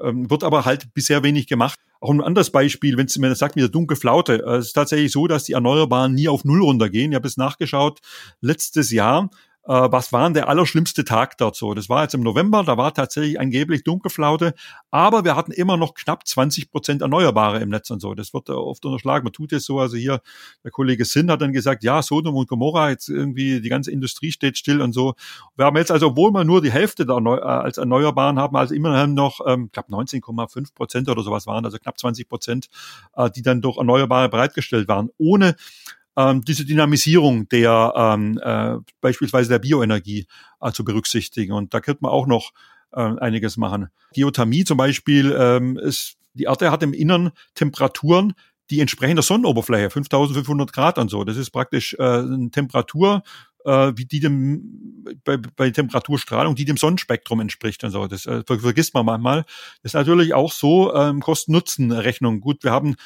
[0.00, 1.80] ähm, wird aber halt bisher wenig gemacht.
[2.00, 5.26] Auch ein anderes Beispiel, wenn man sagt mit der dunkle Flaute, es ist tatsächlich so,
[5.26, 7.10] dass die Erneuerbaren nie auf Null runtergehen.
[7.10, 8.00] Ich habe es nachgeschaut,
[8.40, 9.30] letztes Jahr
[9.66, 11.74] was war denn der allerschlimmste Tag dazu?
[11.74, 14.54] Das war jetzt im November, da war tatsächlich angeblich Dunkelflaute,
[14.90, 18.14] aber wir hatten immer noch knapp 20 Prozent Erneuerbare im Netz und so.
[18.14, 19.24] Das wird oft unterschlagen.
[19.24, 20.20] Man tut es so, also hier,
[20.62, 24.32] der Kollege Sinn hat dann gesagt, ja, Sodom und Gomorra, jetzt irgendwie die ganze Industrie
[24.32, 25.14] steht still und so.
[25.56, 28.74] Wir haben jetzt also, obwohl wir nur die Hälfte Erneu äh, als Erneuerbaren haben, also
[28.74, 32.68] immerhin noch, ähm, ich glaube 19,5 Prozent oder sowas waren, also knapp 20 Prozent,
[33.16, 35.56] äh, die dann durch Erneuerbare bereitgestellt waren, ohne
[36.16, 40.26] ähm, diese Dynamisierung der ähm, äh, beispielsweise der Bioenergie
[40.60, 41.52] äh, zu berücksichtigen.
[41.52, 42.52] Und da könnte man auch noch
[42.92, 43.88] äh, einiges machen.
[44.14, 48.34] Geothermie zum Beispiel ähm, ist, die Erde hat im Innern Temperaturen,
[48.70, 51.24] die entsprechen der Sonnenoberfläche, 5500 Grad und so.
[51.24, 53.22] Das ist praktisch äh, eine Temperatur,
[53.64, 58.06] äh, wie die dem bei, bei Temperaturstrahlung, die dem Sonnenspektrum entspricht und so.
[58.06, 59.42] Das äh, vergisst man manchmal.
[59.82, 62.40] Das ist natürlich auch so ähm, Kosten-Nutzen-Rechnung.
[62.40, 62.96] Gut, wir haben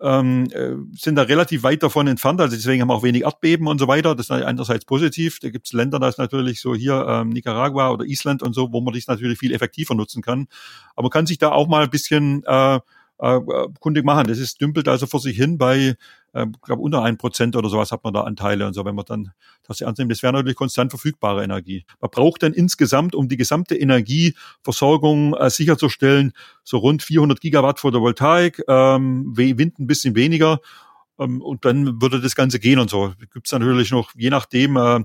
[0.00, 2.40] ähm, äh, sind da relativ weit davon entfernt.
[2.40, 4.14] Also deswegen haben wir auch wenig Erdbeben und so weiter.
[4.14, 5.40] Das ist einerseits positiv.
[5.40, 8.72] Da gibt es Länder, da ist natürlich so hier ähm, Nicaragua oder Island und so,
[8.72, 10.48] wo man das natürlich viel effektiver nutzen kann.
[10.94, 12.80] Aber man kann sich da auch mal ein bisschen äh,
[13.18, 13.40] äh,
[13.80, 14.26] kundig machen.
[14.26, 15.96] Das ist dümpelt also vor sich hin bei,
[16.32, 18.84] äh, glaube unter ein Prozent oder sowas hat man da Anteile und so.
[18.84, 19.32] Wenn man dann
[19.66, 21.84] das ernst nimmt, das wäre natürlich konstant verfügbare Energie.
[22.00, 28.62] Man braucht dann insgesamt, um die gesamte Energieversorgung äh, sicherzustellen, so rund 400 Gigawatt Photovoltaik,
[28.68, 30.60] ähm, Wind ein bisschen weniger
[31.18, 33.14] ähm, und dann würde das Ganze gehen und so.
[33.32, 35.00] Gibt es natürlich noch, je nachdem, äh,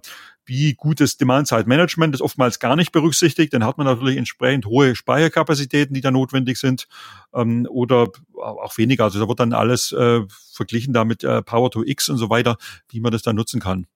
[0.45, 3.53] wie gutes Demand-Side-Management ist oftmals gar nicht berücksichtigt.
[3.53, 6.87] Dann hat man natürlich entsprechend hohe Speicherkapazitäten, die da notwendig sind
[7.33, 9.05] ähm, oder auch weniger.
[9.05, 10.21] Also da wird dann alles äh,
[10.53, 12.57] verglichen damit äh, Power to X und so weiter,
[12.89, 13.87] wie man das dann nutzen kann.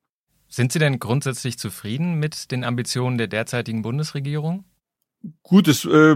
[0.48, 4.64] Sind Sie denn grundsätzlich zufrieden mit den Ambitionen der derzeitigen Bundesregierung?
[5.44, 6.16] Gut, das, äh,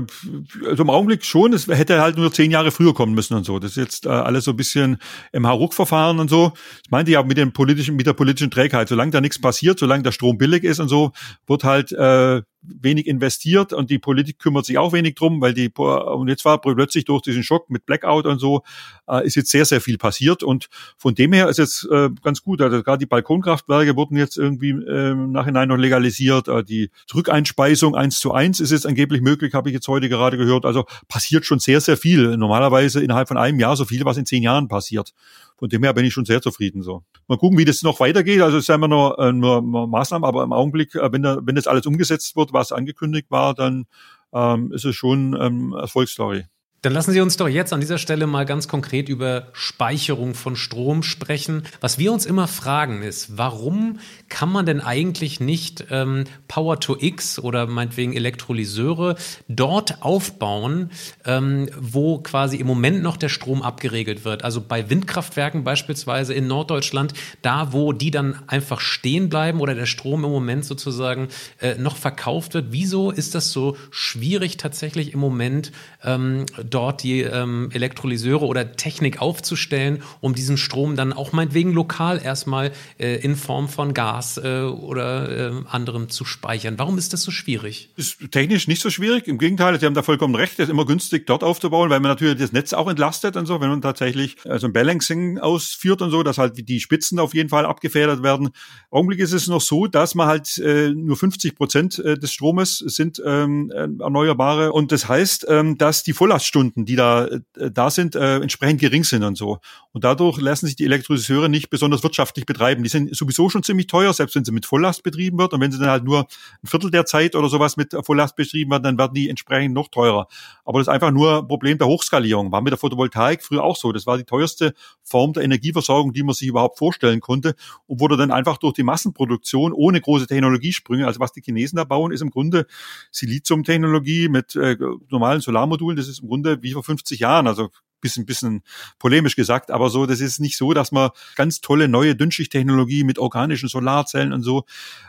[0.67, 3.59] also im Augenblick schon, es hätte halt nur zehn Jahre früher kommen müssen und so.
[3.59, 4.97] Das ist jetzt äh, alles so ein bisschen
[5.31, 6.53] im Hauruck-Verfahren und so.
[6.83, 8.89] Ich meinte ja mit dem politischen, mit der politischen Trägheit.
[8.89, 11.11] Solange da nichts passiert, solange der Strom billig ist und so,
[11.47, 15.71] wird halt äh, wenig investiert und die Politik kümmert sich auch wenig drum, weil die
[15.77, 18.63] und jetzt war plötzlich durch diesen Schock mit Blackout und so
[19.07, 22.43] äh, ist jetzt sehr sehr viel passiert und von dem her ist jetzt äh, ganz
[22.43, 22.61] gut.
[22.61, 26.47] Also gerade die Balkonkraftwerke wurden jetzt irgendwie äh, im Nachhinein noch legalisiert.
[26.47, 30.37] Äh, die Zurückeinspeisung eins zu eins ist jetzt angeblich möglich, habe ich jetzt heute gerade
[30.37, 30.65] gehört.
[30.65, 32.35] Also passiert schon sehr sehr viel.
[32.35, 35.13] Normalerweise innerhalb von einem Jahr so viel, was in zehn Jahren passiert.
[35.59, 37.03] Von dem her bin ich schon sehr zufrieden so.
[37.27, 38.41] Mal gucken, wie das noch weitergeht.
[38.41, 41.55] Also es ja immer nur, äh, nur Maßnahmen, aber im Augenblick, äh, wenn, da, wenn
[41.55, 43.85] das alles umgesetzt wird, was angekündigt war, dann
[44.33, 46.45] ähm, ist es schon ähm, Erfolgsstory.
[46.81, 50.55] Dann lassen Sie uns doch jetzt an dieser Stelle mal ganz konkret über Speicherung von
[50.55, 51.63] Strom sprechen.
[51.81, 56.95] Was wir uns immer fragen ist, warum kann man denn eigentlich nicht ähm, Power to
[56.97, 59.15] X oder meinetwegen Elektrolyseure
[59.49, 60.91] dort aufbauen,
[61.25, 64.45] ähm, wo quasi im Moment noch der Strom abgeregelt wird?
[64.45, 69.85] Also bei Windkraftwerken beispielsweise in Norddeutschland, da wo die dann einfach stehen bleiben oder der
[69.85, 71.27] Strom im Moment sozusagen
[71.59, 72.67] äh, noch verkauft wird.
[72.71, 75.73] Wieso ist das so schwierig tatsächlich im Moment?
[76.05, 82.21] Ähm, dort die ähm, Elektrolyseure oder Technik aufzustellen, um diesen Strom dann auch meinetwegen lokal
[82.23, 86.75] erstmal äh, in Form von Gas äh, oder äh, anderem zu speichern.
[86.77, 87.89] Warum ist das so schwierig?
[87.95, 89.27] Ist technisch nicht so schwierig.
[89.27, 90.53] Im Gegenteil, Sie haben da vollkommen recht.
[90.53, 93.61] Es ist immer günstig, dort aufzubauen, weil man natürlich das Netz auch entlastet und so,
[93.61, 97.33] wenn man tatsächlich äh, so ein Balancing ausführt und so, dass halt die Spitzen auf
[97.33, 98.49] jeden Fall abgefedert werden.
[98.91, 102.77] Augenblick ist es noch so, dass man halt äh, nur 50 Prozent äh, des Stromes
[102.77, 107.89] sind ähm, äh, erneuerbare und das heißt, ähm, dass die Volllaststunden, die da äh, da
[107.89, 109.59] sind, äh, entsprechend gering sind und so.
[109.91, 112.83] Und dadurch lassen sich die Elektrolyseure nicht besonders wirtschaftlich betreiben.
[112.83, 115.53] Die sind sowieso schon ziemlich teuer, selbst wenn sie mit Volllast betrieben wird.
[115.53, 116.27] Und wenn sie dann halt nur
[116.63, 119.89] ein Viertel der Zeit oder sowas mit Volllast betrieben werden, dann werden die entsprechend noch
[119.89, 120.27] teurer.
[120.65, 122.51] Aber das ist einfach nur ein Problem der Hochskalierung.
[122.51, 123.91] War mit der Photovoltaik früher auch so.
[123.91, 127.55] Das war die teuerste Form der Energieversorgung, die man sich überhaupt vorstellen konnte
[127.87, 131.83] und wurde dann einfach durch die Massenproduktion ohne große Technologiesprünge, also was die Chinesen da
[131.83, 132.65] bauen, ist im Grunde
[133.11, 134.77] Siliziumtechnologie mit äh,
[135.09, 135.97] normalen Solarmodulen.
[135.97, 137.47] Das ist im Grunde wie vor 50 Jahren.
[137.47, 137.69] Also
[138.01, 138.61] bisschen, bisschen
[138.97, 143.19] polemisch gesagt, aber so, das ist nicht so, dass man ganz tolle neue Dünnschichttechnologie mit
[143.19, 144.65] organischen Solarzellen und so,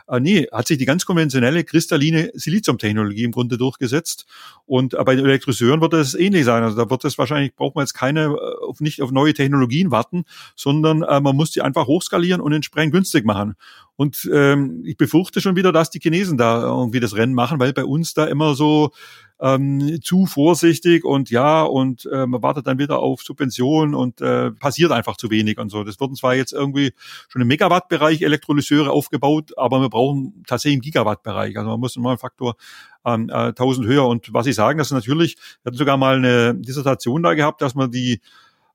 [0.07, 4.25] äh, nee, hat sich die ganz konventionelle kristalline Siliziumtechnologie im Grunde durchgesetzt
[4.65, 7.75] und äh, bei den Elektroseuren wird es ähnlich sein, also da wird es wahrscheinlich, braucht
[7.75, 10.25] man jetzt keine, äh, auf, nicht auf neue Technologien warten,
[10.55, 13.55] sondern äh, man muss die einfach hochskalieren und entsprechend günstig machen
[13.95, 17.73] und ähm, ich befürchte schon wieder, dass die Chinesen da irgendwie das Rennen machen, weil
[17.73, 18.91] bei uns da immer so
[19.41, 24.51] ähm, zu vorsichtig und ja, und äh, man wartet dann wieder auf Subventionen und äh,
[24.51, 25.83] passiert einfach zu wenig und so.
[25.83, 26.93] Das wurden zwar jetzt irgendwie
[27.27, 31.57] schon im Megawattbereich Elektrolyseure aufgebaut, aber wir brauchen tatsächlich im Gigawattbereich.
[31.57, 32.55] Also man muss mal einen Faktor
[33.03, 34.07] ähm, äh, 1000 höher.
[34.07, 37.61] Und was ich sagen, das ist natürlich, wir hatten sogar mal eine Dissertation da gehabt,
[37.63, 38.21] dass man die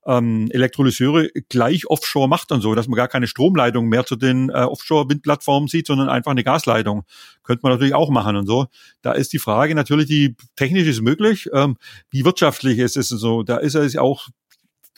[0.07, 4.51] ähm, Elektrolyseure gleich offshore macht und so, dass man gar keine Stromleitung mehr zu den
[4.51, 7.05] äh, Offshore-Windplattformen sieht, sondern einfach eine Gasleitung.
[7.42, 8.66] Könnte man natürlich auch machen und so.
[9.03, 11.49] Da ist die Frage natürlich, die technisch ist möglich.
[11.53, 11.77] Ähm,
[12.11, 13.42] wie wirtschaftlich ist es und so?
[13.42, 14.29] Da ist es auch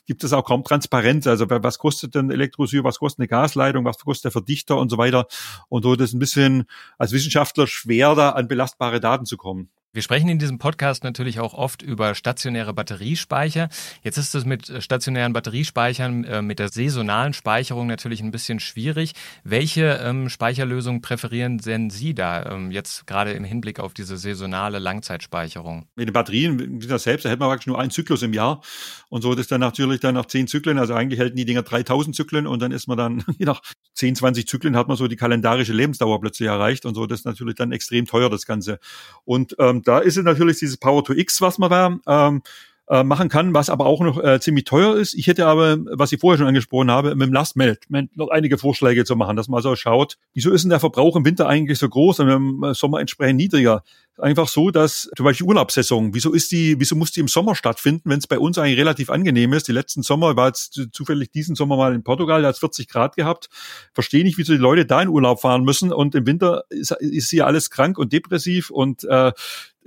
[0.07, 1.27] gibt es auch kaum Transparenz.
[1.27, 4.97] Also was kostet denn Elektrosyre, was kostet eine Gasleitung, was kostet der Verdichter und so
[4.97, 5.27] weiter.
[5.69, 6.65] Und so das ist ein bisschen
[6.97, 9.69] als Wissenschaftler schwer, da an belastbare Daten zu kommen.
[9.95, 13.71] Wir sprechen in diesem Podcast natürlich auch oft über stationäre Batteriespeicher.
[14.03, 19.15] Jetzt ist es mit stationären Batteriespeichern, äh, mit der saisonalen Speicherung natürlich ein bisschen schwierig.
[19.45, 24.79] Welche ähm, Speicherlösung präferieren denn Sie da ähm, jetzt gerade im Hinblick auf diese saisonale
[24.79, 25.87] Langzeitspeicherung?
[25.97, 28.61] Mit den Batterien, wie das selbst, da hält man praktisch nur einen Zyklus im Jahr.
[29.09, 32.15] Und so ist dann natürlich dann nach zehn Zyklen, also eigentlich halten die Dinger 3000
[32.15, 33.63] Zyklen und dann ist man dann nach
[33.95, 37.07] 10, 20 Zyklen hat man so die kalendarische Lebensdauer plötzlich erreicht und so.
[37.07, 38.81] Das ist natürlich dann extrem teuer, das Ganze.
[39.25, 42.43] Und ähm, da ist es natürlich dieses Power to X, was man da ähm,
[42.89, 45.15] äh, machen kann, was aber auch noch äh, ziemlich teuer ist.
[45.15, 48.57] Ich hätte aber, was ich vorher schon angesprochen habe, mit dem Last Management noch einige
[48.57, 51.79] Vorschläge zu machen, dass man so schaut, wieso ist denn der Verbrauch im Winter eigentlich
[51.79, 53.83] so groß und im Sommer entsprechend niedriger?
[54.19, 58.11] Einfach so, dass zum Beispiel Urlaubssaison, wieso ist die, wieso muss die im Sommer stattfinden,
[58.11, 59.69] wenn es bei uns eigentlich relativ angenehm ist?
[59.69, 62.89] Die letzten Sommer war jetzt zufällig diesen Sommer mal in Portugal, da hat es 40
[62.89, 63.49] Grad gehabt.
[63.93, 67.31] Verstehe nicht, wieso die Leute da in Urlaub fahren müssen und im Winter ist, ist
[67.31, 69.33] hier alles krank und depressiv und äh,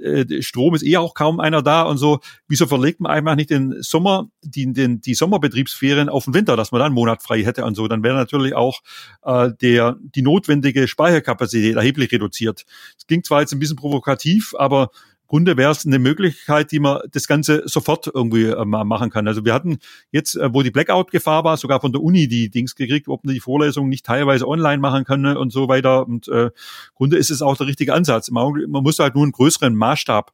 [0.02, 2.20] äh, Strom ist eh auch kaum einer da und so.
[2.48, 6.72] Wieso verlegt man einfach nicht den Sommer, die, den, die Sommerbetriebsferien auf den Winter, dass
[6.72, 7.88] man dann einen Monat frei hätte und so?
[7.88, 8.82] Dann wäre natürlich auch
[9.24, 12.66] äh, der, die notwendige Speicherkapazität erheblich reduziert.
[12.98, 14.21] Es klingt zwar jetzt ein bisschen provokativ,
[14.58, 14.90] aber
[15.32, 19.30] Grunde wäre es eine Möglichkeit, die man das Ganze sofort irgendwie äh, machen kann.
[19.30, 19.78] Also wir hatten
[20.12, 23.34] jetzt, äh, wo die Blackout-Gefahr war, sogar von der Uni die Dings gekriegt, ob man
[23.34, 26.06] die Vorlesungen nicht teilweise online machen kann und so weiter.
[26.06, 26.50] Und äh,
[26.96, 28.30] Grunde ist es auch der richtige Ansatz.
[28.30, 30.34] Man, man muss halt nur einen größeren Maßstab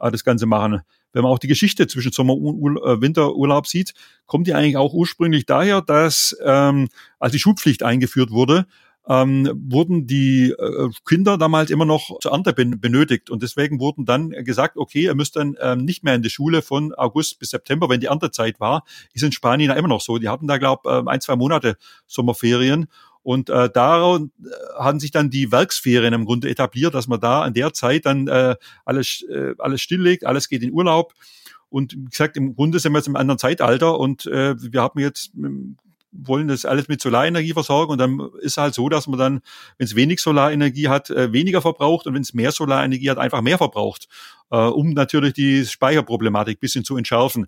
[0.00, 0.80] äh, das Ganze machen.
[1.12, 3.92] Wenn man auch die Geschichte zwischen Sommer- und äh, Winterurlaub sieht,
[4.24, 8.66] kommt die eigentlich auch ursprünglich daher, dass ähm, als die Schulpflicht eingeführt wurde,
[9.08, 13.30] ähm, wurden die äh, Kinder damals immer noch zur Ernte ben benötigt.
[13.30, 16.60] Und deswegen wurden dann gesagt, okay, ihr müsst dann ähm, nicht mehr in die Schule
[16.60, 18.84] von August bis September, wenn die Erntezeit war.
[19.14, 20.18] Ist in Spanien ja immer noch so.
[20.18, 22.88] Die hatten da, glaube äh, ein, zwei Monate Sommerferien.
[23.22, 24.28] Und äh, daraus äh,
[24.78, 28.28] haben sich dann die Werksferien im Grunde etabliert, dass man da an der Zeit dann
[28.28, 31.14] äh, alles, äh, alles stilllegt, alles geht in Urlaub.
[31.70, 34.98] Und wie gesagt, im Grunde sind wir jetzt im anderen Zeitalter und äh, wir haben
[35.00, 35.32] jetzt
[36.12, 39.40] wollen das alles mit Solarenergie versorgen und dann ist halt so, dass man dann,
[39.76, 43.42] wenn es wenig Solarenergie hat, äh, weniger verbraucht und wenn es mehr Solarenergie hat, einfach
[43.42, 44.08] mehr verbraucht,
[44.50, 47.46] äh, um natürlich die Speicherproblematik bisschen zu entschärfen.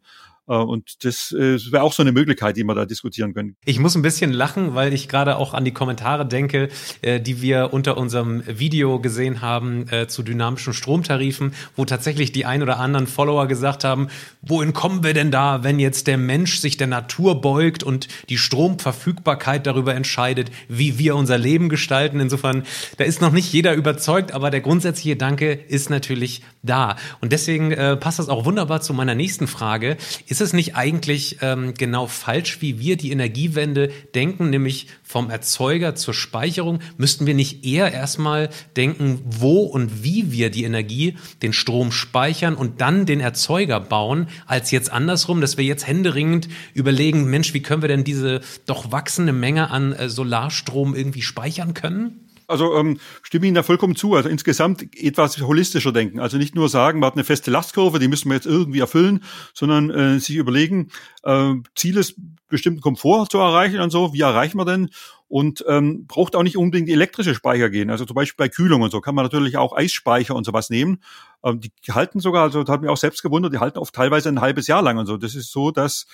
[0.50, 3.56] Äh, und das, äh, das wäre auch so eine Möglichkeit, die wir da diskutieren können.
[3.64, 6.68] Ich muss ein bisschen lachen, weil ich gerade auch an die Kommentare denke,
[7.02, 12.62] äh, die wir unter unserem Video gesehen haben zu dynamischen Stromtarifen, wo tatsächlich die ein
[12.62, 14.08] oder anderen Follower gesagt haben,
[14.42, 18.38] wohin kommen wir denn da, wenn jetzt der Mensch sich der Natur beugt und die
[18.38, 22.20] Stromverfügbarkeit darüber entscheidet, wie wir unser Leben gestalten.
[22.20, 22.64] Insofern,
[22.96, 26.89] da ist noch nicht jeder überzeugt, aber der grundsätzliche Gedanke ist natürlich da.
[27.20, 29.96] Und deswegen äh, passt das auch wunderbar zu meiner nächsten Frage.
[30.26, 35.94] Ist es nicht eigentlich ähm, genau falsch, wie wir die Energiewende denken, nämlich vom Erzeuger
[35.94, 36.80] zur Speicherung?
[36.96, 42.54] Müssten wir nicht eher erstmal denken, wo und wie wir die Energie, den Strom speichern
[42.54, 47.62] und dann den Erzeuger bauen, als jetzt andersrum, dass wir jetzt händeringend überlegen, Mensch, wie
[47.62, 52.29] können wir denn diese doch wachsende Menge an äh, Solarstrom irgendwie speichern können?
[52.50, 54.14] Also ähm, stimme Ihnen da vollkommen zu.
[54.14, 56.20] Also insgesamt etwas holistischer denken.
[56.20, 59.24] Also nicht nur sagen, man hat eine feste Lastkurve, die müssen wir jetzt irgendwie erfüllen,
[59.54, 60.90] sondern äh, sich überlegen,
[61.22, 62.16] äh, Ziel ist,
[62.48, 64.12] bestimmten Komfort zu erreichen und so.
[64.12, 64.90] Wie erreichen wir denn?
[65.28, 67.88] Und ähm, braucht auch nicht unbedingt elektrische Speicher gehen.
[67.88, 71.02] Also zum Beispiel bei Kühlung und so kann man natürlich auch Eisspeicher und sowas nehmen.
[71.44, 74.28] Ähm, die halten sogar, also das hat mich auch selbst gewundert, die halten oft teilweise
[74.28, 75.16] ein halbes Jahr lang und so.
[75.16, 76.06] Das ist so, dass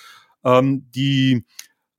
[0.45, 1.45] ähm, die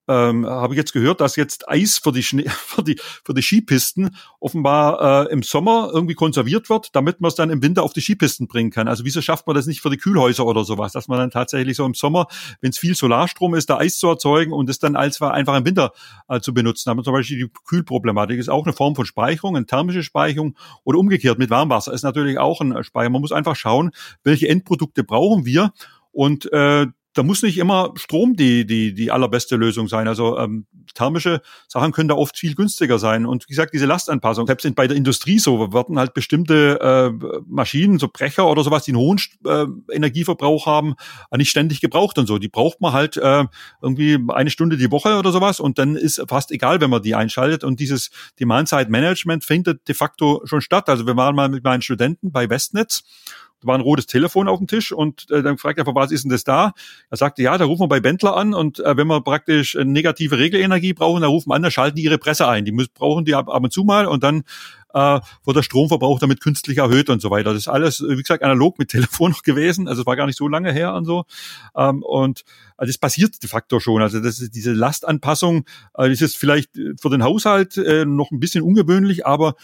[0.09, 3.43] ähm, habe ich jetzt gehört, dass jetzt Eis für die, Schnee, für die, für die
[3.43, 7.93] Skipisten offenbar äh, im Sommer irgendwie konserviert wird, damit man es dann im Winter auf
[7.93, 8.89] die Skipisten bringen kann.
[8.89, 11.77] Also wieso schafft man das nicht für die Kühlhäuser oder sowas, dass man dann tatsächlich
[11.77, 12.27] so im Sommer,
[12.61, 15.67] wenn es viel Solarstrom ist, da Eis zu erzeugen und es dann als einfach im
[15.67, 15.93] Winter
[16.29, 16.91] äh, zu benutzen.
[16.91, 20.99] Aber zum Beispiel die Kühlproblematik ist auch eine Form von Speicherung, eine thermische Speicherung oder
[20.99, 23.11] umgekehrt mit Warmwasser ist natürlich auch ein Speicher.
[23.11, 23.91] Man muss einfach schauen,
[24.23, 25.73] welche Endprodukte brauchen wir
[26.13, 26.87] und äh,
[27.19, 30.07] da muss nicht immer Strom die, die, die allerbeste Lösung sein.
[30.07, 33.27] Also ähm, thermische Sachen können da oft viel günstiger sein.
[33.27, 37.99] Und wie gesagt, diese Lastanpassung, selbst bei der Industrie so, werden halt bestimmte äh, Maschinen,
[37.99, 40.95] so Brecher oder sowas, die einen hohen äh, Energieverbrauch haben,
[41.33, 42.39] äh, nicht ständig gebraucht und so.
[42.39, 43.45] Die braucht man halt äh,
[43.83, 47.17] irgendwie eine Stunde die Woche oder sowas und dann ist fast egal, wenn man die
[47.17, 47.65] einschaltet.
[47.65, 50.89] Und dieses Demand-Side-Management findet de facto schon statt.
[50.89, 53.03] Also wir waren mal mit meinen Studenten bei Westnetz
[53.63, 56.31] war ein rotes Telefon auf dem Tisch und äh, dann fragt er, was ist denn
[56.31, 56.73] das da?
[57.11, 59.85] Er sagte, ja, da rufen wir bei Bentler an und äh, wenn wir praktisch äh,
[59.85, 62.65] negative Regelenergie brauchen, dann rufen wir an, dann schalten die ihre Presse ein.
[62.65, 64.45] Die müssen, brauchen die ab, ab und zu mal und dann
[64.95, 67.53] äh, wird der Stromverbrauch damit künstlich erhöht und so weiter.
[67.53, 69.89] Das ist alles, wie gesagt, analog mit Telefon noch gewesen.
[69.89, 71.25] Also es war gar nicht so lange her und so.
[71.77, 72.45] Ähm, und
[72.77, 74.03] also das passiert de facto schon.
[74.03, 78.41] Also das ist diese Lastanpassung, äh, das ist vielleicht für den Haushalt äh, noch ein
[78.41, 79.55] bisschen ungewöhnlich, aber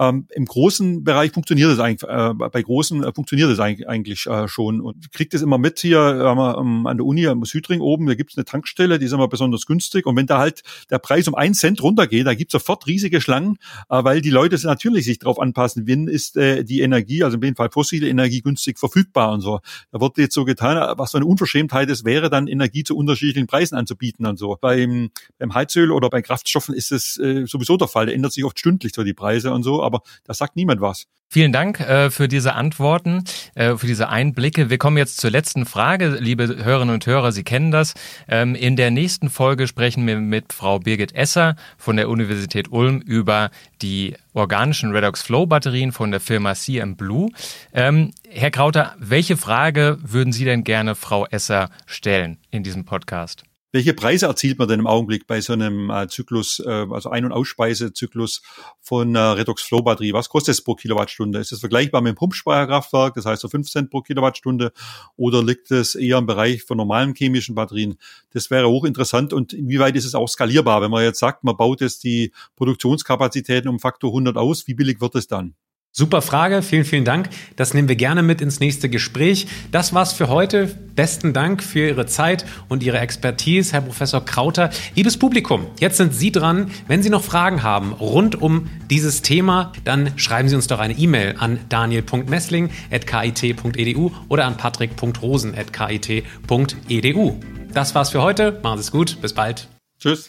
[0.00, 4.48] ähm, Im großen Bereich funktioniert es eigentlich, äh, bei großen äh, funktioniert es eigentlich, äh,
[4.48, 4.80] schon.
[4.80, 8.32] Und kriegt es immer mit hier ähm, an der Uni am Südring oben, da gibt
[8.32, 10.06] es eine Tankstelle, die ist immer besonders günstig.
[10.06, 13.20] Und wenn da halt der Preis um einen Cent runtergeht, da gibt es sofort riesige
[13.20, 13.56] Schlangen,
[13.88, 17.40] äh, weil die Leute natürlich sich darauf anpassen, wenn ist äh, die Energie, also in
[17.42, 19.60] dem Fall fossile Energie, günstig verfügbar und so.
[19.92, 23.46] Da wird jetzt so getan, was so eine Unverschämtheit ist, wäre dann Energie zu unterschiedlichen
[23.46, 24.58] Preisen anzubieten und so.
[24.60, 28.06] Beim, beim Heizöl oder bei Kraftstoffen ist es äh, sowieso der Fall.
[28.06, 31.06] Da ändert sich oft stündlich so die Preise und so aber da sagt niemand was.
[31.34, 33.24] Vielen Dank äh, für diese Antworten,
[33.56, 34.70] äh, für diese Einblicke.
[34.70, 37.94] Wir kommen jetzt zur letzten Frage, liebe Hörerinnen und Hörer, Sie kennen das.
[38.28, 43.00] Ähm, in der nächsten Folge sprechen wir mit Frau Birgit Esser von der Universität Ulm
[43.00, 43.50] über
[43.82, 47.30] die organischen Redox Flow Batterien von der Firma CM Blue.
[47.72, 53.42] Ähm, Herr Krauter, welche Frage würden Sie denn gerne Frau Esser stellen in diesem Podcast?
[53.74, 57.24] Welche Preise erzielt man denn im Augenblick bei so einem äh, Zyklus, äh, also Ein-
[57.24, 58.40] und Ausspeisezyklus
[58.80, 60.12] von äh, Redox Flow Batterie?
[60.12, 61.40] Was kostet es pro Kilowattstunde?
[61.40, 64.72] Ist es vergleichbar mit einem Pumpspeicherkraftwerk, das heißt so 5 Cent pro Kilowattstunde,
[65.16, 67.96] oder liegt es eher im Bereich von normalen chemischen Batterien?
[68.30, 70.80] Das wäre hochinteressant und inwieweit ist es auch skalierbar?
[70.80, 75.00] Wenn man jetzt sagt, man baut jetzt die Produktionskapazitäten um Faktor 100 aus, wie billig
[75.00, 75.56] wird es dann?
[75.96, 77.28] Super Frage, vielen, vielen Dank.
[77.54, 79.46] Das nehmen wir gerne mit ins nächste Gespräch.
[79.70, 80.66] Das war's für heute.
[80.96, 84.70] Besten Dank für Ihre Zeit und Ihre Expertise, Herr Professor Krauter.
[84.96, 86.72] Liebes Publikum, jetzt sind Sie dran.
[86.88, 90.94] Wenn Sie noch Fragen haben rund um dieses Thema, dann schreiben Sie uns doch eine
[90.94, 97.40] E-Mail an daniel.messling.kit.edu oder an patrick.rosen.kit.edu.
[97.72, 98.58] Das war's für heute.
[98.64, 99.20] Machen Sie es gut.
[99.20, 99.68] Bis bald.
[100.00, 100.28] Tschüss.